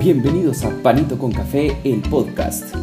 Bienvenidos 0.00 0.64
a 0.64 0.70
Panito 0.82 1.18
con 1.18 1.30
Café, 1.30 1.76
el 1.84 2.00
podcast. 2.00 2.74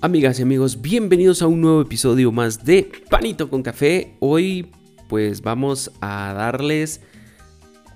Amigas 0.00 0.38
y 0.38 0.42
amigos, 0.42 0.80
bienvenidos 0.80 1.42
a 1.42 1.46
un 1.46 1.60
nuevo 1.60 1.82
episodio 1.82 2.32
más 2.32 2.64
de 2.64 2.90
Panito 3.10 3.50
con 3.50 3.62
Café. 3.62 4.16
Hoy 4.20 4.70
pues 5.08 5.42
vamos 5.42 5.90
a 6.00 6.32
darles 6.32 7.02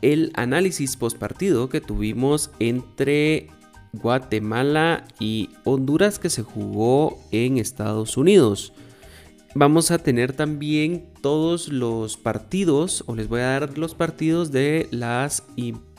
el 0.02 0.32
análisis 0.34 0.96
postpartido 0.96 1.68
que 1.68 1.80
tuvimos 1.80 2.50
entre 2.58 3.48
Guatemala 3.92 5.04
y 5.18 5.50
Honduras 5.64 6.18
que 6.18 6.30
se 6.30 6.42
jugó 6.42 7.20
en 7.30 7.58
Estados 7.58 8.16
Unidos. 8.16 8.72
Vamos 9.54 9.90
a 9.90 9.98
tener 9.98 10.32
también 10.32 11.04
todos 11.20 11.68
los 11.68 12.16
partidos, 12.16 13.04
o 13.06 13.14
les 13.14 13.28
voy 13.28 13.40
a 13.40 13.58
dar 13.60 13.76
los 13.76 13.94
partidos 13.94 14.50
de 14.50 14.88
las, 14.90 15.44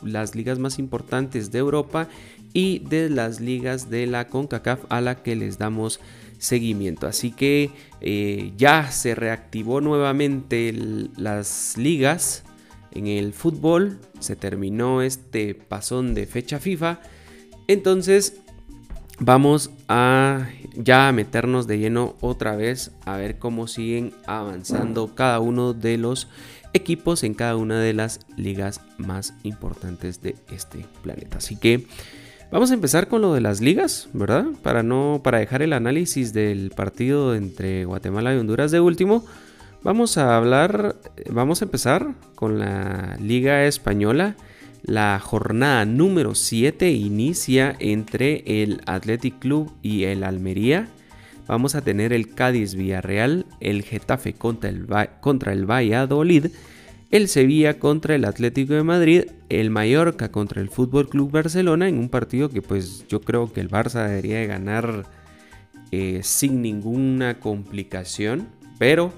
las 0.02 0.35
ligas 0.35 0.58
más 0.58 0.80
importantes 0.80 1.52
de 1.52 1.59
Europa 1.59 2.09
y 2.52 2.80
de 2.80 3.09
las 3.11 3.39
ligas 3.39 3.91
de 3.91 4.08
la 4.08 4.27
CONCACAF 4.27 4.85
a 4.89 5.02
la 5.02 5.22
que 5.22 5.35
les 5.35 5.59
damos 5.59 5.99
seguimiento. 6.39 7.05
Así 7.05 7.31
que 7.31 7.70
eh, 8.02 8.53
ya 8.58 8.91
se 8.91 9.13
reactivó 9.13 9.81
nuevamente 9.81 10.73
las 11.16 11.77
ligas 11.77 12.44
en 12.93 13.07
el 13.07 13.33
fútbol, 13.33 13.99
se 14.20 14.35
terminó 14.35 15.02
este 15.02 15.55
pasón 15.55 16.13
de 16.13 16.25
fecha 16.25 16.59
FIFA. 16.59 17.00
Entonces 17.67 18.38
vamos 19.19 19.72
a 19.88 20.47
ya 20.75 21.11
meternos 21.11 21.67
de 21.67 21.80
lleno 21.80 22.16
otra 22.22 22.55
vez 22.55 22.91
a 23.05 23.17
ver 23.17 23.38
cómo 23.39 23.67
siguen 23.67 24.13
avanzando 24.25 25.16
cada 25.16 25.39
uno 25.39 25.73
de 25.73 25.97
los 25.97 26.27
equipos 26.73 27.23
en 27.23 27.33
cada 27.33 27.55
una 27.55 27.80
de 27.80 27.94
las 27.94 28.22
ligas 28.35 28.81
más 28.97 29.33
importantes 29.44 30.22
de 30.22 30.35
este 30.52 30.85
planeta. 31.02 31.38
Así 31.38 31.55
que 31.55 31.88
Vamos 32.53 32.69
a 32.69 32.75
empezar 32.75 33.07
con 33.07 33.23
lo 33.23 33.33
de 33.33 33.41
las 33.41 33.61
ligas, 33.61 34.09
¿verdad? 34.13 34.45
Para 34.61 34.83
no 34.83 35.22
para 35.23 35.39
dejar 35.39 35.63
el 35.63 35.73
análisis 35.73 36.33
del 36.33 36.69
partido 36.69 37.33
entre 37.33 37.85
Guatemala 37.85 38.31
y 38.31 38.38
Honduras 38.38 38.69
de 38.69 38.80
último, 38.80 39.25
vamos 39.84 40.17
a 40.17 40.36
hablar, 40.36 40.95
vamos 41.30 41.62
a 41.62 41.66
empezar 41.66 42.16
con 42.36 42.59
la 42.59 43.17
Liga 43.20 43.66
española. 43.66 44.36
La 44.84 45.20
jornada 45.20 45.86
número 45.86 46.36
7 46.36 46.92
inicia 46.92 47.75
entre 47.80 48.44
el 48.64 48.81
Athletic 48.86 49.40
Club 49.40 49.72
y 49.81 50.03
el 50.03 50.23
Almería. 50.23 50.88
Vamos 51.48 51.75
a 51.75 51.81
tener 51.81 52.14
el 52.14 52.34
Cádiz 52.34 52.75
Villarreal, 52.75 53.45
el 53.59 53.84
Getafe 53.84 54.34
contra 54.34 54.70
el, 54.70 54.88
contra 55.22 55.53
el 55.53 55.70
Valladolid 55.70 56.47
el 57.14 57.28
Sevilla 57.28 57.78
contra 57.78 58.16
el 58.16 58.25
Atlético 58.25 58.73
de 58.73 58.81
Madrid, 58.81 59.25
el 59.50 59.70
Mallorca 59.70 60.31
contra 60.31 60.59
el 60.59 60.70
Fútbol 60.70 61.08
Club 61.08 61.30
Barcelona 61.30 61.88
en 61.88 62.00
un 62.00 62.09
partido 62.09 62.50
que 62.50 62.64
pues 62.64 63.06
yo 63.08 63.22
creo 63.22 63.53
que 63.53 63.62
el 63.62 63.70
Barça 63.70 64.08
debería 64.08 64.40
de 64.40 64.47
ganar 64.47 65.03
eh, 65.92 66.22
sin 66.23 66.64
ninguna 66.64 67.40
complicación, 67.40 68.47
pero 68.80 69.14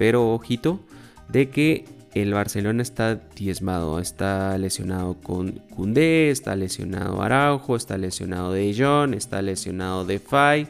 pero 0.00 0.32
ojito 0.32 0.80
de 1.28 1.50
que 1.50 1.84
el 2.14 2.32
Barcelona 2.32 2.80
está 2.80 3.20
diezmado, 3.36 3.98
está 3.98 4.56
lesionado 4.56 5.18
con 5.22 5.60
Koundé, 5.76 6.30
está 6.30 6.56
lesionado 6.56 7.20
Araujo, 7.20 7.76
está 7.76 7.98
lesionado 7.98 8.50
De 8.50 8.74
Jong, 8.74 9.12
está 9.12 9.42
lesionado 9.42 10.06
De 10.06 10.18
Fay. 10.18 10.68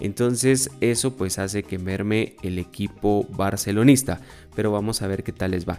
Entonces 0.00 0.72
eso 0.80 1.16
pues 1.16 1.38
hace 1.38 1.62
que 1.62 1.78
merme 1.78 2.34
el 2.42 2.58
equipo 2.58 3.24
barcelonista. 3.30 4.20
Pero 4.56 4.72
vamos 4.72 5.02
a 5.02 5.06
ver 5.06 5.22
qué 5.22 5.30
tal 5.30 5.52
les 5.52 5.68
va. 5.68 5.78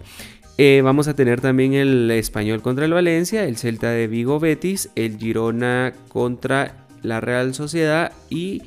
Eh, 0.58 0.80
vamos 0.82 1.10
a 1.10 1.16
tener 1.16 1.42
también 1.42 1.74
el 1.74 2.10
español 2.12 2.62
contra 2.62 2.86
el 2.86 2.94
Valencia, 2.94 3.44
el 3.44 3.58
Celta 3.58 3.90
de 3.90 4.08
Vigo 4.08 4.40
Betis, 4.40 4.90
el 4.96 5.18
Girona 5.18 5.92
contra 6.08 6.88
la 7.04 7.20
Real 7.20 7.54
Sociedad 7.56 8.14
y 8.30 8.62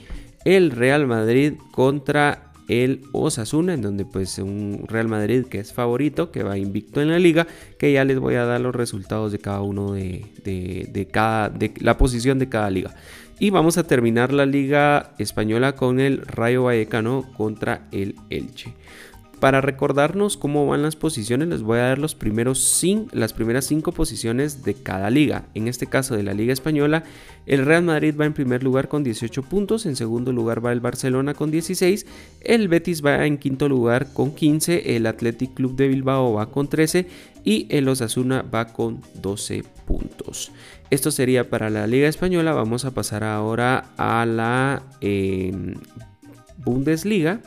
el 0.45 0.71
Real 0.71 1.07
Madrid 1.07 1.55
contra 1.73 2.48
el 2.69 3.03
Osasuna, 3.13 3.75
en 3.75 3.83
donde 3.83 4.05
pues 4.05 4.39
un 4.39 4.85
Real 4.87 5.09
Madrid 5.09 5.47
que 5.47 5.59
es 5.59 5.73
favorito, 5.73 6.31
que 6.31 6.43
va 6.43 6.59
invicto 6.59 7.01
en 7.01 7.09
la 7.09 7.19
liga, 7.19 7.47
que 7.79 7.93
ya 7.93 8.05
les 8.05 8.19
voy 8.19 8.35
a 8.35 8.45
dar 8.45 8.61
los 8.61 8.75
resultados 8.75 9.33
de 9.33 9.39
cada 9.39 9.63
uno 9.63 9.93
de, 9.93 10.27
de, 10.45 11.09
cada, 11.11 11.49
de 11.49 11.73
la 11.81 11.97
posición 11.97 12.39
de 12.39 12.49
cada 12.49 12.71
liga. 12.71 12.95
Y 13.41 13.51
vamos 13.51 13.79
a 13.79 13.85
terminar 13.85 14.33
la 14.33 14.47
liga 14.47 15.13
española 15.19 15.77
con 15.77 16.01
el 16.01 16.23
Rayo 16.27 16.65
Vallecano 16.65 17.25
contra 17.37 17.89
el 17.93 18.17
Elche. 18.31 18.75
Para 19.41 19.61
recordarnos 19.61 20.37
cómo 20.37 20.67
van 20.67 20.83
las 20.83 20.97
posiciones, 20.97 21.47
les 21.47 21.63
voy 21.63 21.79
a 21.79 21.83
dar 21.83 21.99
los 21.99 22.17
primeros 22.17 22.85
las 23.13 23.33
primeras 23.33 23.67
cinco 23.67 23.93
posiciones 23.93 24.65
de 24.65 24.75
cada 24.75 25.11
liga. 25.11 25.47
En 25.55 25.69
este 25.69 25.87
caso 25.87 26.17
de 26.17 26.25
la 26.25 26.35
Liga 26.35 26.53
Española, 26.53 27.05
el 27.47 27.65
Real 27.65 27.85
Madrid 27.85 28.15
va 28.21 28.27
en 28.27 28.33
primer 28.33 28.65
lugar 28.65 28.89
con 28.89 29.05
18 29.05 29.45
puntos, 29.45 29.87
en 29.87 29.95
segundo 29.95 30.33
lugar 30.33 30.65
va 30.65 30.73
el 30.73 30.81
Barcelona 30.81 31.35
con 31.35 31.53
16, 31.53 32.05
el 32.41 32.67
Betis 32.67 33.05
va 33.05 33.27
en 33.27 33.39
quinto 33.39 33.69
lugar 33.69 34.13
con 34.13 34.35
15, 34.35 34.97
el 34.97 35.07
Athletic 35.07 35.55
Club 35.55 35.77
de 35.77 35.87
Bilbao 35.87 36.33
va 36.33 36.51
con 36.51 36.69
13 36.69 37.07
y 37.45 37.69
el 37.71 37.89
Osasuna 37.89 38.43
va 38.43 38.73
con 38.73 39.03
12 39.23 39.63
puntos. 39.87 40.51
Esto 40.91 41.13
sería 41.13 41.49
para 41.49 41.71
la 41.71 41.87
Liga 41.87 42.09
Española. 42.09 42.55
Vamos 42.55 42.85
a 42.85 42.91
pasar 42.93 43.23
ahora 43.23 43.91
a 43.97 44.27
la 44.27 44.83
em, 45.01 45.75
Bundesliga 46.57 47.41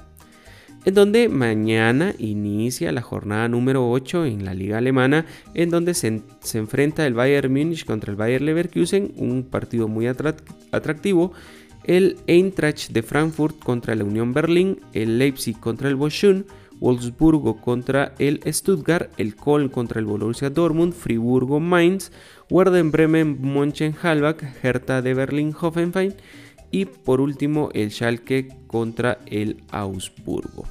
en 0.85 0.93
donde 0.93 1.29
mañana 1.29 2.13
inicia 2.17 2.91
la 2.91 3.01
jornada 3.01 3.47
número 3.47 3.89
8 3.89 4.25
en 4.25 4.45
la 4.45 4.53
liga 4.53 4.79
alemana, 4.79 5.25
en 5.53 5.69
donde 5.69 5.93
se, 5.93 6.21
enfrenta 6.53 7.05
el 7.05 7.13
Bayern 7.13 7.51
Múnich 7.51 7.85
contra 7.85 8.11
el 8.11 8.17
Bayern 8.17 8.45
Leverkusen, 8.45 9.13
un 9.17 9.43
partido 9.43 9.87
muy 9.87 10.07
atractivo, 10.07 11.33
el 11.83 12.17
Eintracht 12.27 12.91
de 12.91 13.03
Frankfurt 13.03 13.59
contra 13.59 13.95
la 13.95 14.03
Unión 14.03 14.33
Berlín, 14.33 14.79
el 14.93 15.19
Leipzig 15.19 15.59
contra 15.59 15.87
el 15.89 15.95
Bochum, 15.95 16.43
Wolfsburgo 16.79 17.61
contra 17.61 18.15
el 18.17 18.41
Stuttgart, 18.51 19.11
el 19.17 19.35
Köln 19.35 19.69
contra 19.69 19.99
el 19.99 20.05
Borussia 20.05 20.49
Dortmund, 20.49 20.93
Friburgo 20.93 21.59
Mainz, 21.59 22.11
Werder 22.49 22.83
Bremen 22.85 23.37
Mönchengladbach, 23.39 24.41
Hertha 24.63 25.03
de 25.03 25.13
Berlín 25.13 25.55
Hoffenheim, 25.59 26.13
y 26.71 26.85
por 26.85 27.21
último 27.21 27.69
el 27.73 27.91
Schalke 27.91 28.47
contra 28.67 29.19
el 29.27 29.63
Augsburgo. 29.71 30.65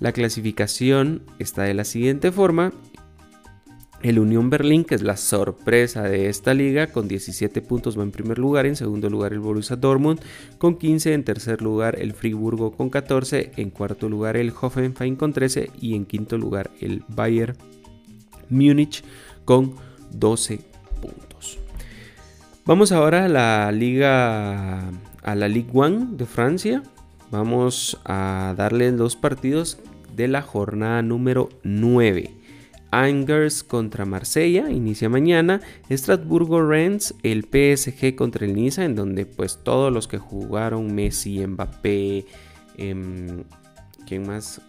La 0.00 0.12
clasificación 0.12 1.22
está 1.38 1.62
de 1.62 1.74
la 1.74 1.84
siguiente 1.84 2.32
forma. 2.32 2.72
El 4.02 4.18
Unión 4.18 4.50
Berlín, 4.50 4.84
que 4.84 4.96
es 4.96 5.02
la 5.02 5.16
sorpresa 5.16 6.02
de 6.02 6.28
esta 6.28 6.54
liga, 6.54 6.88
con 6.88 7.06
17 7.06 7.62
puntos 7.62 7.96
va 7.96 8.02
en 8.02 8.10
primer 8.10 8.36
lugar, 8.36 8.66
en 8.66 8.74
segundo 8.74 9.08
lugar 9.08 9.32
el 9.32 9.38
Borussia 9.38 9.76
Dortmund 9.76 10.20
con 10.58 10.76
15, 10.76 11.14
en 11.14 11.22
tercer 11.22 11.62
lugar 11.62 11.96
el 12.00 12.12
Friburgo 12.12 12.72
con 12.72 12.90
14, 12.90 13.52
en 13.56 13.70
cuarto 13.70 14.08
lugar 14.08 14.36
el 14.36 14.52
Hoffenheim 14.60 15.14
con 15.14 15.32
13 15.32 15.70
y 15.80 15.94
en 15.94 16.04
quinto 16.04 16.36
lugar 16.36 16.72
el 16.80 17.04
Bayern 17.06 17.56
Múnich 18.50 19.04
con 19.44 19.76
12 20.10 20.58
puntos. 21.00 21.58
Vamos 22.66 22.90
ahora 22.90 23.26
a 23.26 23.28
la 23.28 23.70
liga 23.70 24.90
a 25.22 25.34
la 25.34 25.48
Ligue 25.48 25.70
1 25.72 26.16
de 26.16 26.26
Francia. 26.26 26.82
Vamos 27.30 27.98
a 28.04 28.54
darle 28.56 28.92
dos 28.92 29.16
partidos 29.16 29.78
de 30.14 30.28
la 30.28 30.42
jornada 30.42 31.02
número 31.02 31.48
9. 31.62 32.34
Angers 32.90 33.62
contra 33.62 34.04
Marsella, 34.04 34.68
inicia 34.70 35.08
mañana. 35.08 35.62
Estrasburgo 35.88 36.60
Rennes, 36.60 37.14
el 37.22 37.44
PSG 37.44 38.14
contra 38.14 38.44
el 38.44 38.54
Niza, 38.54 38.84
en 38.84 38.94
donde 38.94 39.24
pues 39.24 39.60
todos 39.62 39.90
los 39.90 40.08
que 40.08 40.18
jugaron, 40.18 40.94
Messi, 40.94 41.46
Mbappé, 41.46 42.26
eh, 42.76 43.44
¿quién 44.06 44.26
más? 44.26 44.60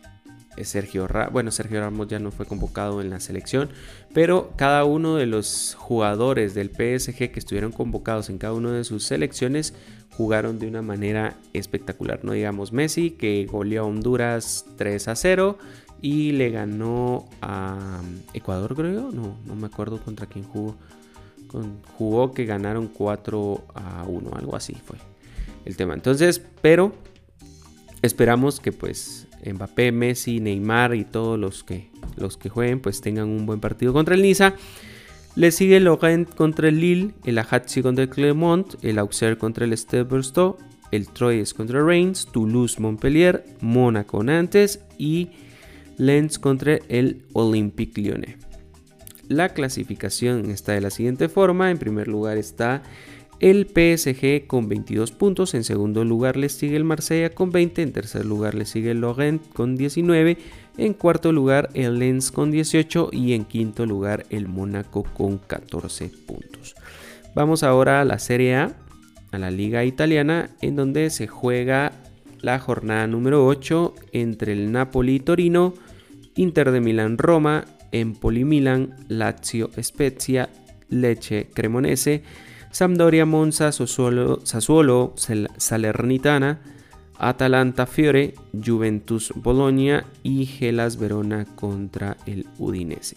Sergio 0.62 1.08
Ramos, 1.08 1.34
bueno, 1.34 1.52
Sergio 1.52 1.80
Ramos 1.82 2.08
ya 2.08 2.20
no 2.20 2.32
fue 2.32 2.46
convocado 2.46 3.02
en 3.02 3.10
la 3.10 3.20
selección, 3.20 3.70
pero 4.14 4.54
cada 4.56 4.86
uno 4.86 5.16
de 5.16 5.26
los 5.26 5.76
jugadores 5.78 6.54
del 6.54 6.70
PSG 6.70 7.32
que 7.32 7.40
estuvieron 7.40 7.72
convocados 7.72 8.30
en 8.30 8.38
cada 8.38 8.54
una 8.54 8.72
de 8.72 8.84
sus 8.84 9.04
selecciones 9.04 9.74
jugaron 10.18 10.60
de 10.60 10.68
una 10.68 10.82
manera 10.82 11.36
espectacular. 11.54 12.24
No 12.24 12.34
digamos 12.34 12.72
Messi, 12.72 13.12
que 13.12 13.46
goleó 13.50 13.84
a 13.84 13.86
Honduras 13.86 14.66
3 14.78 15.08
a 15.08 15.16
0 15.16 15.58
y 16.02 16.34
le 16.34 16.50
ganó 16.50 17.26
a 17.42 18.02
Ecuador, 18.34 18.76
creo. 18.76 19.12
No, 19.12 19.38
no 19.46 19.56
me 19.56 19.68
acuerdo 19.68 20.00
contra 20.04 20.28
quién 20.28 20.46
jugó. 20.46 20.76
jugó 21.98 22.34
que 22.34 22.46
ganaron 22.46 22.88
4 22.88 23.64
a 23.74 24.04
1, 24.08 24.32
algo 24.36 24.56
así 24.56 24.74
fue 24.74 24.98
el 25.66 25.78
tema. 25.78 25.94
Entonces, 25.94 26.42
pero 26.62 26.94
esperamos 28.02 28.60
que 28.60 28.72
pues 28.72 29.28
Mbappé, 29.46 29.92
Messi, 29.92 30.40
Neymar 30.40 30.94
y 30.96 31.06
todos 31.06 31.40
los 31.40 31.64
que, 31.64 31.90
los 32.18 32.38
que 32.38 32.50
jueguen 32.50 32.80
pues 32.80 33.02
tengan 33.02 33.30
un 33.30 33.46
buen 33.46 33.60
partido 33.60 33.94
contra 33.94 34.16
el 34.16 34.22
Niza. 34.22 34.56
Le 35.36 35.52
sigue 35.52 35.78
el 35.78 35.90
contra 36.36 36.68
el 36.70 36.80
Lille, 36.80 37.12
el 37.26 37.40
Ajaccio 37.40 37.82
contra 37.82 38.04
el 38.04 38.10
Clermont, 38.10 38.76
el 38.84 39.00
Auxerre 39.00 39.38
contra 39.38 39.66
el 39.66 39.74
Stade 39.74 40.06
el 40.92 41.08
Troyes 41.08 41.56
contra 41.56 41.84
Reims, 41.84 42.28
Toulouse 42.32 42.80
Montpellier, 42.80 43.44
Mónaco 43.62 44.24
Nantes 44.24 44.80
y 45.00 45.30
Lens 45.98 46.38
contra 46.38 46.78
el 46.88 47.24
Olympique 47.34 48.00
Lyonnais. 48.00 48.38
La 49.28 49.50
clasificación 49.50 50.52
está 50.52 50.74
de 50.74 50.82
la 50.82 50.92
siguiente 50.92 51.30
forma. 51.30 51.72
En 51.72 51.80
primer 51.80 52.08
lugar 52.08 52.38
está 52.38 52.84
el 53.40 53.66
PSG 53.66 54.46
con 54.46 54.70
22 54.70 55.12
puntos. 55.12 55.56
En 55.56 55.64
segundo 55.64 56.06
lugar 56.06 56.38
le 56.38 56.50
sigue 56.50 56.76
el 56.76 56.84
Marsella 56.84 57.32
con 57.32 57.52
20. 57.52 57.82
En 57.82 57.92
tercer 57.92 58.26
lugar 58.26 58.54
le 58.54 58.66
sigue 58.66 58.92
el 58.92 59.02
Lorient 59.02 59.42
con 59.54 59.76
19. 59.76 60.38
En 60.78 60.94
cuarto 60.94 61.32
lugar 61.32 61.70
el 61.74 62.00
Lens 62.00 62.32
con 62.32 62.52
18. 62.52 63.10
Y 63.12 63.34
en 63.34 63.46
quinto 63.46 63.86
lugar 63.86 64.26
el 64.30 64.48
Mónaco 64.48 65.04
con 65.04 65.38
14 65.38 66.12
puntos. 66.26 66.76
Vamos 67.36 67.64
ahora 67.64 68.02
a 68.02 68.06
la 68.06 68.20
Serie 68.20 68.56
A, 68.56 68.76
a 69.32 69.38
la 69.38 69.52
Liga 69.52 69.84
Italiana, 69.86 70.50
en 70.62 70.76
donde 70.76 71.10
se 71.10 71.28
juega 71.28 71.92
la 72.42 72.60
jornada 72.60 73.08
número 73.08 73.46
8 73.46 73.96
entre 74.12 74.52
el 74.52 74.72
Napoli 74.72 75.16
y 75.16 75.20
Torino, 75.20 75.74
Inter 76.36 76.72
de 76.72 76.82
Milán 76.82 77.18
Roma, 77.18 77.66
Empoli 77.92 78.44
Milan, 78.44 78.96
Lazio 79.08 79.70
Spezia, 79.82 80.50
Lecce 80.90 81.50
Cremonese, 81.54 82.24
Sampdoria 82.72 83.26
Monza, 83.26 83.72
Sassuolo, 83.72 85.14
Salernitana, 85.58 86.60
Atalanta 87.30 87.86
Fiore, 87.86 88.34
Juventus 88.54 89.34
Bologna 89.36 90.06
y 90.24 90.46
Gelas 90.46 90.98
Verona 90.98 91.46
contra 91.56 92.18
el 92.26 92.46
Udinese. 92.58 93.16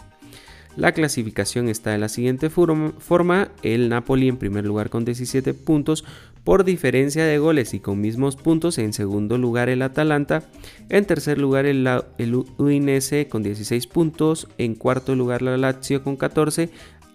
La 0.77 0.93
clasificación 0.93 1.71
está 1.71 1.93
de 1.93 1.99
la 1.99 2.11
siguiente 2.11 2.51
forma, 2.51 3.49
el 3.63 3.89
Napoli 3.89 4.29
en 4.29 4.37
primer 4.37 4.67
lugar 4.67 4.91
con 4.91 5.07
17 5.07 5.55
puntos 5.55 6.05
por 6.45 6.65
diferencia 6.65 7.25
de 7.25 7.39
goles 7.39 7.73
y 7.73 7.81
con 7.81 8.01
mismos 8.01 8.37
puntos, 8.37 8.77
en 8.77 8.93
segundo 8.93 9.39
lugar 9.39 9.71
el 9.71 9.81
Atalanta, 9.81 10.43
en 10.91 11.07
tercer 11.07 11.39
lugar 11.39 11.65
el, 11.65 11.89
el 12.19 12.35
Udinese 12.35 13.27
con 13.27 13.43
16 13.43 13.87
puntos, 13.87 14.49
en 14.59 14.75
cuarto 14.75 15.17
lugar 15.17 15.41
la 15.41 15.57
Lazio 15.57 16.05
con 16.05 16.17
14, 16.17 16.69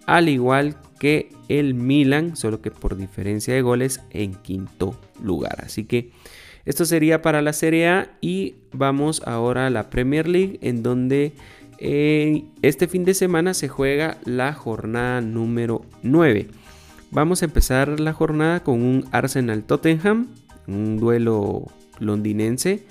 al 0.06 0.28
igual 0.28 0.76
que 0.98 1.30
el 1.48 1.74
Milan, 1.74 2.36
solo 2.36 2.60
que 2.60 2.72
por 2.72 2.96
diferencia 2.96 3.54
de 3.54 3.62
goles 3.62 4.00
en 4.10 4.34
quinto 4.34 4.98
lugar. 5.22 5.62
Así 5.64 5.84
que 5.84 6.10
esto 6.64 6.84
sería 6.84 7.22
para 7.22 7.42
la 7.42 7.52
Serie 7.52 7.88
A 7.88 8.10
y 8.20 8.54
vamos 8.72 9.22
ahora 9.26 9.66
a 9.66 9.70
la 9.70 9.90
Premier 9.90 10.28
League 10.28 10.58
en 10.62 10.82
donde 10.82 11.32
eh, 11.78 12.44
este 12.62 12.86
fin 12.86 13.04
de 13.04 13.14
semana 13.14 13.54
se 13.54 13.68
juega 13.68 14.18
la 14.24 14.52
jornada 14.52 15.20
número 15.20 15.84
9. 16.02 16.48
Vamos 17.10 17.42
a 17.42 17.46
empezar 17.46 17.98
la 17.98 18.12
jornada 18.12 18.62
con 18.62 18.82
un 18.82 19.04
Arsenal 19.10 19.64
Tottenham, 19.64 20.28
un 20.68 20.98
duelo 20.98 21.66
londinense, 21.98 22.86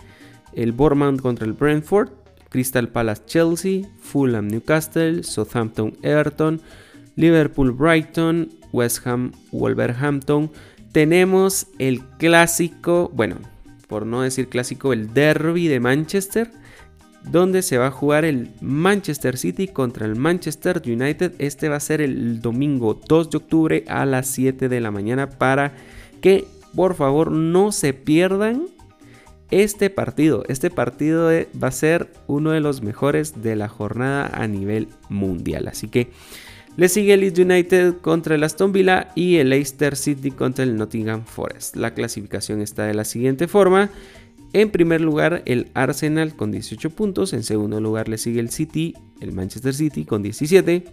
el 0.53 0.73
Bournemouth 0.73 1.21
contra 1.21 1.45
el 1.45 1.53
Brentford, 1.53 2.09
Crystal 2.49 2.89
Palace 2.89 3.23
Chelsea, 3.25 3.83
Fulham 4.01 4.47
Newcastle, 4.47 5.23
Southampton 5.23 5.95
Everton, 6.01 6.61
Liverpool 7.15 7.71
Brighton, 7.71 8.49
West 8.73 9.07
Ham 9.07 9.31
Wolverhampton. 9.51 10.51
Tenemos 10.91 11.67
el 11.79 12.01
clásico, 12.17 13.09
bueno, 13.13 13.37
por 13.91 14.05
no 14.05 14.21
decir 14.21 14.47
clásico, 14.47 14.93
el 14.93 15.13
derby 15.13 15.67
de 15.67 15.81
Manchester 15.81 16.49
donde 17.25 17.61
se 17.61 17.77
va 17.77 17.87
a 17.87 17.91
jugar 17.91 18.23
el 18.23 18.51
Manchester 18.61 19.37
City 19.37 19.67
contra 19.67 20.05
el 20.05 20.15
Manchester 20.15 20.81
United. 20.85 21.33
Este 21.39 21.67
va 21.67 21.75
a 21.75 21.81
ser 21.81 21.99
el 21.99 22.41
domingo 22.41 22.99
2 23.05 23.29
de 23.29 23.37
octubre 23.37 23.83
a 23.89 24.05
las 24.05 24.27
7 24.27 24.69
de 24.69 24.79
la 24.79 24.91
mañana 24.91 25.29
para 25.29 25.73
que 26.21 26.45
por 26.73 26.95
favor 26.95 27.31
no 27.31 27.73
se 27.73 27.93
pierdan 27.93 28.67
este 29.51 29.89
partido. 29.89 30.45
Este 30.47 30.69
partido 30.69 31.29
va 31.61 31.67
a 31.67 31.71
ser 31.71 32.13
uno 32.27 32.51
de 32.51 32.61
los 32.61 32.81
mejores 32.81 33.43
de 33.43 33.57
la 33.57 33.67
jornada 33.67 34.31
a 34.33 34.47
nivel 34.47 34.87
mundial. 35.09 35.67
Así 35.67 35.89
que 35.89 36.11
le 36.77 36.89
sigue 36.89 37.13
el 37.13 37.21
Leeds 37.21 37.39
United 37.39 37.97
contra 38.01 38.35
el 38.35 38.43
Aston 38.43 38.71
Villa 38.71 39.11
y 39.15 39.37
el 39.37 39.49
Leicester 39.49 39.95
City 39.95 40.31
contra 40.31 40.63
el 40.63 40.77
Nottingham 40.77 41.25
Forest. 41.25 41.75
La 41.75 41.93
clasificación 41.93 42.61
está 42.61 42.85
de 42.85 42.93
la 42.93 43.03
siguiente 43.03 43.47
forma. 43.47 43.89
En 44.53 44.69
primer 44.69 45.01
lugar, 45.01 45.43
el 45.45 45.69
Arsenal 45.73 46.35
con 46.35 46.51
18 46.51 46.89
puntos. 46.89 47.33
En 47.33 47.43
segundo 47.43 47.79
lugar, 47.79 48.07
le 48.09 48.17
sigue 48.17 48.39
el 48.39 48.49
City, 48.49 48.95
el 49.19 49.31
Manchester 49.31 49.73
City 49.73 50.05
con 50.05 50.23
17. 50.23 50.85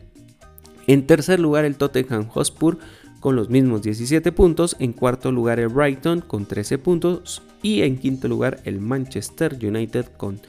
En 0.86 1.06
tercer 1.06 1.40
lugar, 1.40 1.64
el 1.64 1.76
Tottenham 1.76 2.28
Hotspur 2.28 2.78
con 3.20 3.34
los 3.34 3.50
mismos 3.50 3.82
17 3.82 4.30
puntos. 4.32 4.76
En 4.78 4.92
cuarto 4.92 5.32
lugar, 5.32 5.58
el 5.58 5.68
Brighton 5.68 6.20
con 6.20 6.46
13 6.46 6.78
puntos. 6.78 7.42
Y 7.62 7.82
en 7.82 7.98
quinto 7.98 8.28
lugar, 8.28 8.60
el 8.64 8.80
Manchester 8.80 9.56
United 9.60 10.06
con 10.16 10.40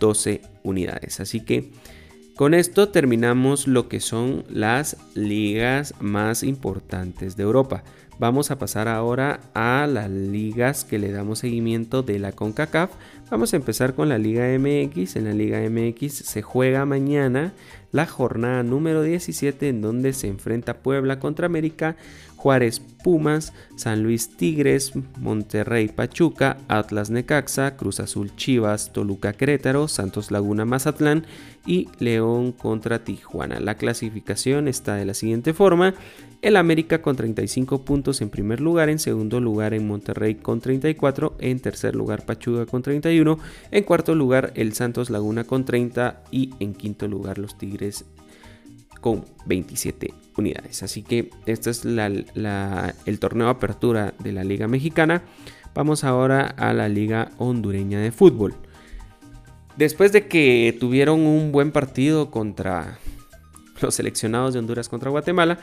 12 0.00 0.40
unidades. 0.62 1.20
Así 1.20 1.40
que 1.40 1.70
con 2.36 2.52
esto 2.52 2.90
terminamos 2.90 3.66
lo 3.66 3.88
que 3.88 3.98
son 3.98 4.44
las 4.50 4.98
ligas 5.14 5.94
más 6.00 6.42
importantes 6.42 7.34
de 7.36 7.42
Europa. 7.42 7.82
Vamos 8.18 8.50
a 8.50 8.58
pasar 8.58 8.88
ahora 8.88 9.40
a 9.52 9.86
las 9.86 10.10
ligas 10.10 10.84
que 10.84 10.98
le 10.98 11.12
damos 11.12 11.40
seguimiento 11.40 12.02
de 12.02 12.18
la 12.18 12.32
CONCACAF. 12.32 12.90
Vamos 13.30 13.52
a 13.52 13.56
empezar 13.56 13.94
con 13.94 14.08
la 14.08 14.16
Liga 14.16 14.46
MX. 14.58 15.16
En 15.16 15.24
la 15.24 15.34
Liga 15.34 15.60
MX 15.68 16.14
se 16.14 16.40
juega 16.40 16.86
mañana 16.86 17.52
la 17.92 18.06
jornada 18.06 18.62
número 18.62 19.02
17 19.02 19.68
en 19.68 19.82
donde 19.82 20.12
se 20.12 20.28
enfrenta 20.28 20.78
Puebla 20.78 21.18
contra 21.18 21.46
América, 21.46 21.96
Juárez 22.36 22.80
Pumas, 23.02 23.52
San 23.76 24.02
Luis 24.02 24.36
Tigres, 24.36 24.92
Monterrey 25.18 25.88
Pachuca, 25.88 26.58
Atlas 26.68 27.10
Necaxa, 27.10 27.76
Cruz 27.76 28.00
Azul 28.00 28.34
Chivas, 28.36 28.92
Toluca 28.92 29.32
Querétaro, 29.32 29.88
Santos 29.88 30.30
Laguna 30.30 30.64
Mazatlán 30.64 31.26
y 31.66 31.88
León 31.98 32.52
contra 32.52 33.02
Tijuana. 33.04 33.60
La 33.60 33.74
clasificación 33.76 34.68
está 34.68 34.94
de 34.94 35.04
la 35.04 35.14
siguiente 35.14 35.52
forma. 35.54 35.94
El 36.42 36.56
América 36.56 37.02
con 37.02 37.16
35 37.16 37.84
puntos 37.84 38.20
en 38.20 38.28
primer 38.28 38.60
lugar, 38.60 38.88
en 38.88 38.98
segundo 38.98 39.40
lugar 39.40 39.74
en 39.74 39.86
Monterrey 39.86 40.36
con 40.36 40.60
34, 40.60 41.36
en 41.40 41.60
tercer 41.60 41.96
lugar 41.96 42.24
Pachuca 42.24 42.66
con 42.66 42.82
31, 42.82 43.38
en 43.70 43.84
cuarto 43.84 44.14
lugar 44.14 44.52
el 44.54 44.72
Santos 44.74 45.10
Laguna 45.10 45.44
con 45.44 45.64
30 45.64 46.22
y 46.30 46.54
en 46.60 46.74
quinto 46.74 47.08
lugar 47.08 47.38
los 47.38 47.58
Tigres 47.58 48.04
con 49.00 49.24
27 49.46 50.12
unidades. 50.36 50.82
Así 50.82 51.02
que 51.02 51.30
este 51.46 51.70
es 51.70 51.84
el 51.84 53.18
torneo 53.18 53.46
de 53.46 53.50
apertura 53.50 54.14
de 54.18 54.32
la 54.32 54.44
Liga 54.44 54.68
Mexicana. 54.68 55.22
Vamos 55.74 56.04
ahora 56.04 56.46
a 56.46 56.72
la 56.72 56.88
Liga 56.88 57.30
Hondureña 57.38 58.00
de 58.00 58.12
Fútbol. 58.12 58.54
Después 59.76 60.12
de 60.12 60.26
que 60.26 60.76
tuvieron 60.78 61.20
un 61.20 61.52
buen 61.52 61.70
partido 61.70 62.30
contra 62.30 62.98
los 63.82 63.94
seleccionados 63.94 64.54
de 64.54 64.60
Honduras 64.60 64.88
contra 64.88 65.10
Guatemala, 65.10 65.58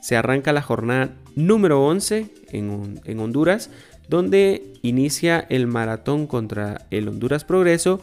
se 0.00 0.16
arranca 0.16 0.52
la 0.52 0.62
jornada 0.62 1.14
número 1.34 1.84
11 1.84 2.30
en, 2.52 3.20
Honduras, 3.20 3.70
donde 4.08 4.72
inicia 4.82 5.40
el 5.48 5.66
maratón 5.66 6.26
contra 6.26 6.86
el 6.90 7.08
Honduras 7.08 7.44
Progreso, 7.44 8.02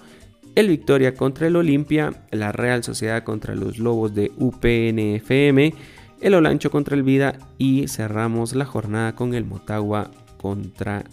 el 0.55 0.67
Victoria 0.67 1.15
contra 1.15 1.47
el 1.47 1.55
Olimpia, 1.55 2.25
la 2.31 2.51
Real 2.51 2.83
Sociedad 2.83 3.23
contra 3.23 3.55
los 3.55 3.77
Lobos 3.77 4.13
de 4.13 4.31
UPNFM, 4.37 5.73
el 6.19 6.33
Olancho 6.33 6.71
contra 6.71 6.95
el 6.95 7.03
Vida 7.03 7.37
y 7.57 7.87
cerramos 7.87 8.53
la 8.55 8.65
jornada 8.65 9.15
con 9.15 9.33
el 9.33 9.45
Motagua 9.45 10.11
contra 10.37 11.03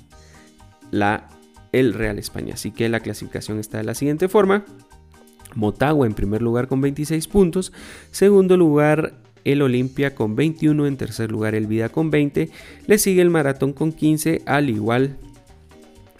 la 0.90 1.28
el 1.72 1.94
Real 1.94 2.18
España. 2.18 2.54
Así 2.54 2.70
que 2.70 2.88
la 2.88 3.00
clasificación 3.00 3.58
está 3.58 3.78
de 3.78 3.84
la 3.84 3.94
siguiente 3.94 4.28
forma. 4.28 4.64
Motagua 5.54 6.06
en 6.06 6.14
primer 6.14 6.42
lugar 6.42 6.68
con 6.68 6.80
26 6.80 7.26
puntos, 7.28 7.72
segundo 8.10 8.56
lugar 8.56 9.14
el 9.44 9.62
Olimpia 9.62 10.14
con 10.14 10.36
21, 10.36 10.86
en 10.86 10.96
tercer 10.96 11.30
lugar 11.30 11.54
el 11.54 11.66
Vida 11.66 11.88
con 11.88 12.10
20, 12.10 12.50
le 12.86 12.98
sigue 12.98 13.22
el 13.22 13.30
Maratón 13.30 13.72
con 13.72 13.92
15, 13.92 14.42
al 14.46 14.70
igual 14.70 15.18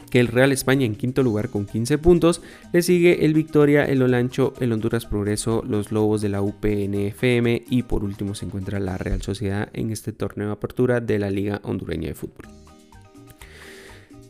que 0.09 0.21
el 0.21 0.29
Real 0.29 0.53
España 0.53 0.87
en 0.87 0.95
quinto 0.95 1.23
lugar 1.23 1.51
con 1.51 1.67
15 1.67 1.99
puntos, 1.99 2.43
le 2.73 2.83
sigue 2.83 3.25
el 3.25 3.35
Victoria, 3.35 3.85
el 3.85 4.03
Olancho, 4.03 4.55
el 4.61 4.73
Honduras 4.73 5.07
Progreso, 5.07 5.63
los 5.67 5.93
Lobos 5.93 6.23
de 6.23 6.29
la 6.29 6.43
UPNFM 6.43 7.65
y 7.69 7.83
por 7.83 8.05
último 8.05 8.35
se 8.35 8.47
encuentra 8.47 8.81
la 8.81 8.99
Real 8.99 9.23
Sociedad 9.23 9.69
en 9.73 9.91
este 9.91 10.13
torneo 10.13 10.49
de 10.49 10.53
apertura 10.55 11.01
de 11.01 11.19
la 11.19 11.31
Liga 11.31 11.61
Hondureña 11.63 12.09
de 12.09 12.15
Fútbol. 12.15 12.47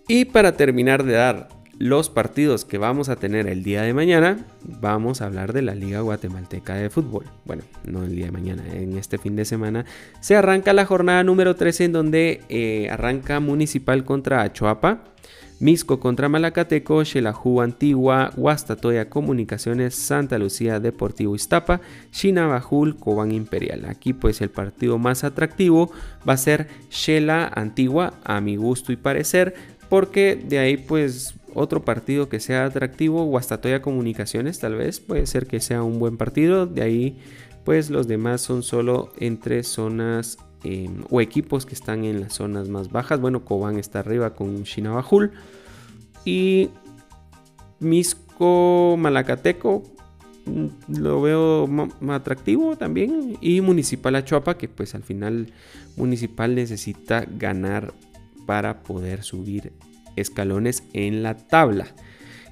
Y 0.08 0.24
para 0.24 0.56
terminar 0.56 1.04
de 1.04 1.12
dar 1.12 1.48
los 1.78 2.10
partidos 2.10 2.64
que 2.64 2.76
vamos 2.76 3.08
a 3.08 3.16
tener 3.16 3.46
el 3.46 3.62
día 3.62 3.82
de 3.82 3.94
mañana, 3.94 4.44
vamos 4.64 5.22
a 5.22 5.26
hablar 5.26 5.52
de 5.52 5.62
la 5.62 5.76
Liga 5.76 6.00
Guatemalteca 6.00 6.74
de 6.74 6.90
Fútbol. 6.90 7.24
Bueno, 7.44 7.62
no 7.84 8.02
el 8.02 8.16
día 8.16 8.26
de 8.26 8.32
mañana, 8.32 8.64
en 8.72 8.98
este 8.98 9.16
fin 9.16 9.36
de 9.36 9.44
semana 9.44 9.84
se 10.20 10.34
arranca 10.34 10.72
la 10.72 10.86
jornada 10.86 11.22
número 11.22 11.54
13 11.54 11.84
en 11.84 11.92
donde 11.92 12.40
eh, 12.48 12.88
arranca 12.90 13.38
Municipal 13.38 14.04
contra 14.04 14.42
Achuapa. 14.42 15.04
Misco 15.60 15.98
contra 15.98 16.28
Malacateco, 16.28 17.04
Xelajú 17.04 17.60
Antigua, 17.60 18.30
Guastatoya 18.36 19.10
Comunicaciones, 19.10 19.96
Santa 19.96 20.38
Lucía 20.38 20.78
Deportivo 20.78 21.34
Iztapa, 21.34 21.80
Chinabajul, 22.12 22.96
Cobán 22.96 23.32
Imperial. 23.32 23.84
Aquí 23.86 24.12
pues 24.12 24.40
el 24.40 24.50
partido 24.50 24.98
más 24.98 25.24
atractivo 25.24 25.90
va 26.28 26.34
a 26.34 26.36
ser 26.36 26.68
Shela 26.90 27.50
Antigua, 27.52 28.14
a 28.22 28.40
mi 28.40 28.54
gusto 28.54 28.92
y 28.92 28.96
parecer, 28.96 29.54
porque 29.88 30.36
de 30.36 30.60
ahí 30.60 30.76
pues 30.76 31.34
otro 31.58 31.84
partido 31.84 32.28
que 32.28 32.40
sea 32.40 32.64
atractivo, 32.64 33.24
Guastatoya 33.24 33.82
Comunicaciones 33.82 34.58
tal 34.58 34.76
vez, 34.76 35.00
puede 35.00 35.26
ser 35.26 35.46
que 35.46 35.60
sea 35.60 35.82
un 35.82 35.98
buen 35.98 36.16
partido, 36.16 36.66
de 36.66 36.82
ahí 36.82 37.18
pues 37.68 37.90
los 37.90 38.08
demás 38.08 38.40
son 38.40 38.62
solo 38.62 39.12
entre 39.18 39.62
zonas 39.62 40.38
em, 40.64 41.04
o 41.10 41.20
equipos 41.20 41.66
que 41.66 41.74
están 41.74 42.04
en 42.04 42.22
las 42.22 42.32
zonas 42.32 42.70
más 42.70 42.90
bajas. 42.90 43.20
Bueno, 43.20 43.44
Cobán 43.44 43.78
está 43.78 43.98
arriba 43.98 44.34
con 44.34 44.64
Chinabajul. 44.64 45.32
Y 46.24 46.70
Misco 47.78 48.96
Malacateco 48.98 49.82
mm, 50.46 50.98
lo 50.98 51.20
veo 51.20 51.68
atractivo 52.08 52.76
también. 52.76 53.36
Y 53.42 53.60
Municipal 53.60 54.16
Achuapa 54.16 54.56
que 54.56 54.68
pues 54.68 54.94
al 54.94 55.02
final 55.02 55.52
Municipal 55.96 56.54
necesita 56.54 57.26
ganar 57.28 57.92
para 58.46 58.82
poder 58.82 59.24
subir 59.24 59.74
escalones 60.20 60.82
en 60.92 61.22
la 61.22 61.36
tabla. 61.36 61.86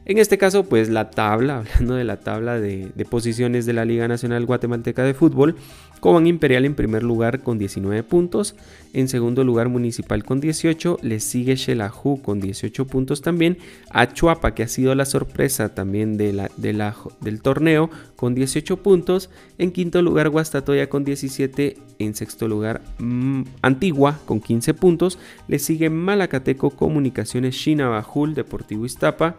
En 0.06 0.18
este 0.18 0.38
caso, 0.38 0.64
pues 0.64 0.88
la 0.88 1.10
tabla, 1.10 1.58
hablando 1.74 1.94
de 1.96 2.04
la 2.04 2.18
tabla 2.18 2.60
de, 2.60 2.90
posiciones 3.10 3.66
de 3.66 3.72
la 3.72 3.84
Liga 3.84 4.08
Nacional 4.08 4.46
Guatemalteca 4.46 5.02
de 5.02 5.14
Fútbol, 5.14 5.56
Cobán 6.00 6.26
Imperial 6.26 6.64
en 6.64 6.74
primer 6.74 7.02
lugar 7.02 7.42
con 7.42 7.58
19 7.58 8.02
puntos, 8.02 8.54
en 8.92 9.08
segundo 9.08 9.44
lugar 9.44 9.68
Municipal 9.68 10.24
con 10.24 10.40
18, 10.40 10.98
le 11.02 11.20
sigue 11.20 11.56
Xelajú 11.56 12.22
con 12.22 12.40
18 12.40 12.86
puntos 12.86 13.22
también, 13.22 13.58
Achuapa 13.90 14.54
que 14.54 14.62
ha 14.62 14.68
sido 14.68 14.94
la 14.94 15.04
sorpresa 15.04 15.74
también 15.74 16.16
del 16.16 17.40
torneo 17.42 17.90
con 18.16 18.34
18 18.34 18.76
puntos, 18.82 19.30
en 19.58 19.72
quinto 19.72 20.02
lugar 20.02 20.28
Guastatoya 20.28 20.88
con 20.88 21.04
17, 21.04 21.76
en 21.98 22.14
sexto 22.14 22.48
lugar 22.48 22.82
mm, 22.98 23.42
Antigua 23.62 24.18
con 24.24 24.40
15 24.40 24.74
puntos, 24.74 25.18
le 25.48 25.58
sigue 25.58 25.90
Malacateco 25.90 26.70
Comunicaciones 26.70 27.56
Chinabajul 27.56 28.34
Deportivo 28.34 28.84
Iztapa, 28.84 29.36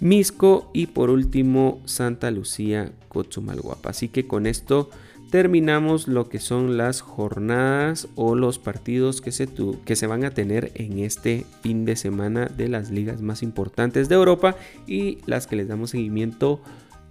Misco 0.00 0.70
y 0.72 0.86
por 0.86 1.10
último 1.10 1.82
Santa 1.84 2.30
Lucía 2.30 2.90
Cochumalguapa. 3.08 3.90
Así 3.90 4.08
que 4.08 4.26
con 4.26 4.46
esto 4.46 4.88
terminamos 5.30 6.08
lo 6.08 6.28
que 6.28 6.40
son 6.40 6.76
las 6.76 7.00
jornadas 7.00 8.08
o 8.16 8.34
los 8.34 8.58
partidos 8.58 9.20
que 9.20 9.32
se, 9.32 9.48
que 9.84 9.96
se 9.96 10.06
van 10.06 10.24
a 10.24 10.32
tener 10.32 10.72
en 10.74 10.98
este 10.98 11.46
fin 11.62 11.84
de 11.84 11.96
semana 11.96 12.46
de 12.46 12.68
las 12.68 12.90
ligas 12.90 13.22
más 13.22 13.42
importantes 13.42 14.08
de 14.08 14.16
Europa 14.16 14.56
y 14.86 15.18
las 15.26 15.46
que 15.46 15.56
les 15.56 15.68
damos 15.68 15.90
seguimiento 15.90 16.60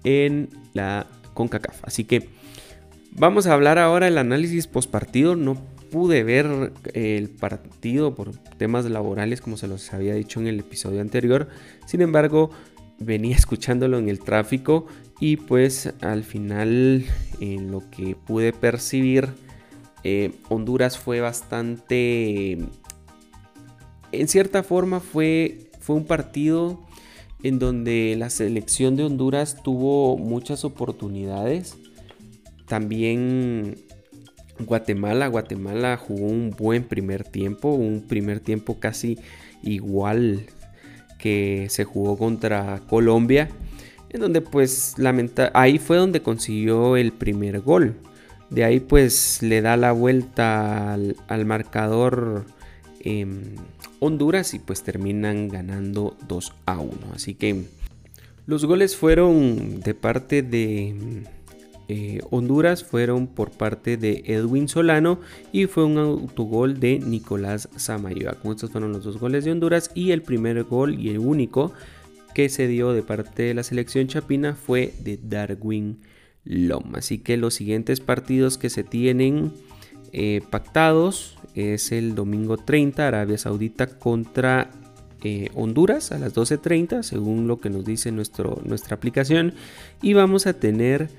en 0.03 0.49
la 0.73 1.07
CONCACAF. 1.33 1.83
Así 1.83 2.03
que 2.03 2.29
vamos 3.11 3.47
a 3.47 3.53
hablar 3.53 3.79
ahora 3.79 4.05
del 4.05 4.17
análisis 4.17 4.67
post 4.67 4.91
partido. 4.91 5.35
No 5.35 5.55
pude 5.89 6.23
ver 6.23 6.73
el 6.93 7.29
partido 7.29 8.15
por 8.15 8.35
temas 8.57 8.85
laborales 8.85 9.41
como 9.41 9.57
se 9.57 9.67
los 9.67 9.93
había 9.93 10.13
dicho 10.13 10.39
en 10.41 10.47
el 10.47 10.59
episodio 10.59 11.01
anterior. 11.01 11.47
Sin 11.85 12.01
embargo, 12.01 12.51
venía 12.99 13.35
escuchándolo 13.38 13.97
en 13.97 14.09
el 14.09 14.19
tráfico 14.19 14.88
y 15.19 15.38
pues 15.38 15.93
al 16.01 16.23
final 16.23 17.05
en 17.39 17.71
lo 17.71 17.89
que 17.89 18.15
pude 18.15 18.53
percibir 18.53 19.29
eh, 20.03 20.31
Honduras 20.49 20.97
fue 20.97 21.19
bastante 21.19 22.57
en 24.11 24.27
cierta 24.27 24.63
forma 24.63 24.99
fue, 24.99 25.69
fue 25.79 25.95
un 25.95 26.05
partido 26.05 26.79
en 27.43 27.59
donde 27.59 28.15
la 28.17 28.29
selección 28.29 28.95
de 28.95 29.03
Honduras 29.03 29.63
tuvo 29.63 30.17
muchas 30.17 30.65
oportunidades. 30.65 31.77
También 32.67 33.77
Guatemala 34.59 35.27
Guatemala 35.27 35.95
jugó 35.97 36.25
un 36.27 36.49
buen 36.51 36.83
primer 36.83 37.23
tiempo 37.23 37.69
un 37.73 38.05
primer 38.07 38.41
tiempo 38.41 38.79
casi 38.79 39.17
igual 39.63 40.47
que 41.17 41.67
se 41.69 41.83
jugó 41.83 42.17
contra 42.17 42.81
Colombia, 42.88 43.49
en 44.09 44.21
donde 44.21 44.41
pues 44.41 44.95
lamenta 44.97 45.51
ahí 45.53 45.77
fue 45.77 45.97
donde 45.97 46.21
consiguió 46.21 46.97
el 46.97 47.11
primer 47.11 47.61
gol. 47.61 47.95
De 48.49 48.63
ahí 48.63 48.79
pues 48.79 49.41
le 49.41 49.61
da 49.61 49.77
la 49.77 49.91
vuelta 49.91 50.93
al, 50.93 51.45
marcador 51.45 52.45
em, 53.01 53.55
Honduras 53.99 54.53
y 54.53 54.59
pues 54.59 54.83
terminan 54.83 55.49
ganando 55.49 56.17
2 56.27 56.53
a 56.65 56.79
1. 56.79 56.91
Así 57.13 57.35
que 57.35 57.65
los 58.47 58.65
goles 58.65 58.95
fueron 58.95 59.81
de 59.81 59.93
parte 59.93 60.41
de 60.41 61.23
eh, 61.91 62.21
Honduras 62.29 62.83
fueron 62.83 63.25
por 63.25 63.49
parte 63.49 63.97
de 63.97 64.21
Edwin 64.27 64.67
Solano 64.67 65.19
y 65.51 65.65
fue 65.65 65.85
un 65.85 65.97
autogol 65.97 66.79
de 66.79 66.99
Nicolás 66.99 67.67
Samayoa. 67.75 68.33
Con 68.33 68.51
estos 68.51 68.69
fueron 68.69 68.93
los 68.93 69.03
dos 69.03 69.19
goles 69.19 69.43
de 69.43 69.51
Honduras 69.51 69.89
y 69.95 70.11
el 70.11 70.21
primer 70.21 70.63
gol 70.65 70.99
y 70.99 71.09
el 71.09 71.17
único 71.17 71.73
que 72.33 72.50
se 72.50 72.67
dio 72.67 72.93
de 72.93 73.03
parte 73.03 73.43
de 73.43 73.53
la 73.53 73.63
selección 73.63 74.07
chapina 74.07 74.55
fue 74.55 74.93
de 75.03 75.19
Darwin 75.21 76.01
Lom. 76.43 76.95
Así 76.95 77.19
que 77.19 77.38
los 77.38 77.53
siguientes 77.53 78.00
partidos 78.00 78.57
que 78.57 78.69
se 78.69 78.83
tienen 78.83 79.53
eh, 80.12 80.41
pactados 80.50 81.38
es 81.55 81.91
el 81.91 82.15
domingo 82.15 82.57
30 82.57 83.07
Arabia 83.07 83.38
Saudita 83.38 83.88
contra 83.88 84.71
eh, 85.21 85.50
Honduras 85.53 86.12
a 86.12 86.17
las 86.17 86.33
12.30 86.33 87.03
según 87.03 87.48
lo 87.48 87.59
que 87.59 87.69
nos 87.69 87.83
dice 87.83 88.12
nuestro, 88.12 88.62
nuestra 88.63 88.95
aplicación 88.95 89.53
y 90.01 90.13
vamos 90.13 90.48
a 90.48 90.53
tener 90.53 91.09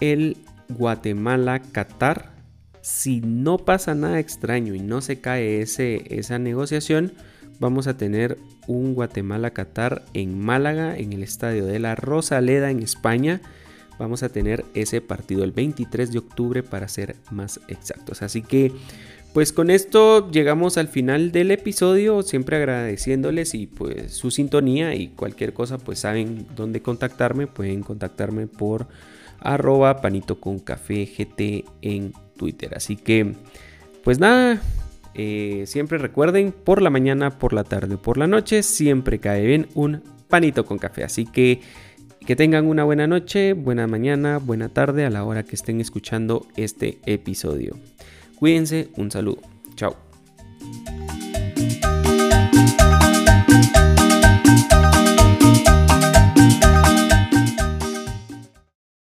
el 0.00 0.36
Guatemala-Qatar. 0.68 2.36
Si 2.80 3.20
no 3.20 3.58
pasa 3.58 3.94
nada 3.94 4.20
extraño 4.20 4.74
y 4.74 4.80
no 4.80 5.00
se 5.00 5.20
cae 5.20 5.60
ese, 5.60 6.04
esa 6.16 6.38
negociación, 6.38 7.12
vamos 7.60 7.86
a 7.86 7.96
tener 7.96 8.38
un 8.66 8.94
Guatemala-Qatar 8.94 10.04
en 10.14 10.38
Málaga, 10.38 10.96
en 10.96 11.12
el 11.12 11.22
estadio 11.22 11.66
de 11.66 11.78
la 11.78 11.94
Rosaleda, 11.94 12.70
en 12.70 12.82
España. 12.82 13.40
Vamos 13.98 14.22
a 14.22 14.28
tener 14.28 14.64
ese 14.74 15.00
partido 15.00 15.42
el 15.44 15.52
23 15.52 16.12
de 16.12 16.18
octubre 16.18 16.62
para 16.62 16.88
ser 16.88 17.16
más 17.30 17.60
exactos. 17.68 18.22
Así 18.22 18.42
que, 18.42 18.72
pues 19.34 19.52
con 19.52 19.70
esto 19.70 20.30
llegamos 20.30 20.78
al 20.78 20.88
final 20.88 21.32
del 21.32 21.50
episodio. 21.50 22.22
Siempre 22.22 22.56
agradeciéndoles 22.56 23.54
y 23.54 23.66
pues 23.66 24.12
su 24.12 24.30
sintonía 24.30 24.94
y 24.94 25.08
cualquier 25.08 25.52
cosa, 25.52 25.78
pues 25.78 25.98
saben 25.98 26.46
dónde 26.54 26.80
contactarme. 26.80 27.48
Pueden 27.48 27.82
contactarme 27.82 28.46
por 28.46 28.86
arroba 29.40 30.00
panito 30.00 30.40
con 30.40 30.60
café 30.60 31.06
GT 31.06 31.64
en 31.82 32.12
Twitter. 32.36 32.74
Así 32.76 32.96
que, 32.96 33.34
pues 34.04 34.20
nada, 34.20 34.62
eh, 35.14 35.64
siempre 35.66 35.98
recuerden, 35.98 36.52
por 36.52 36.82
la 36.82 36.90
mañana, 36.90 37.38
por 37.38 37.52
la 37.52 37.64
tarde, 37.64 37.96
por 37.96 38.18
la 38.18 38.26
noche, 38.26 38.62
siempre 38.62 39.18
cae 39.18 39.46
bien 39.46 39.68
un 39.74 40.02
panito 40.28 40.64
con 40.64 40.78
café. 40.78 41.04
Así 41.04 41.24
que 41.24 41.60
que 42.28 42.36
tengan 42.36 42.66
una 42.66 42.84
buena 42.84 43.06
noche, 43.06 43.54
buena 43.54 43.86
mañana, 43.86 44.36
buena 44.36 44.68
tarde 44.68 45.06
a 45.06 45.10
la 45.10 45.24
hora 45.24 45.44
que 45.44 45.56
estén 45.56 45.80
escuchando 45.80 46.46
este 46.56 46.98
episodio. 47.06 47.78
Cuídense, 48.38 48.90
un 48.96 49.10
saludo. 49.10 49.40
Chao. 49.76 49.96